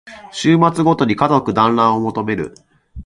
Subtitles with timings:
[0.31, 2.55] 週末ごとに家族だんらんを求める